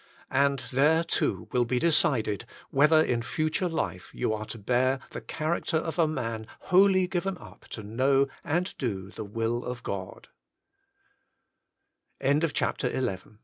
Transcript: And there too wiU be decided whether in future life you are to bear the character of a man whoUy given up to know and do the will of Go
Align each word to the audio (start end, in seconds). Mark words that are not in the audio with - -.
And 0.31 0.57
there 0.71 1.03
too 1.03 1.47
wiU 1.51 1.67
be 1.67 1.77
decided 1.77 2.45
whether 2.71 2.99
in 3.03 3.21
future 3.21 3.69
life 3.69 4.09
you 4.15 4.33
are 4.33 4.47
to 4.47 4.57
bear 4.57 4.99
the 5.11 5.21
character 5.21 5.77
of 5.77 5.99
a 5.99 6.07
man 6.07 6.47
whoUy 6.69 7.07
given 7.07 7.37
up 7.37 7.67
to 7.69 7.83
know 7.83 8.27
and 8.43 8.75
do 8.79 9.11
the 9.11 9.23
will 9.25 9.63
of 9.63 9.83
Go 9.83 10.19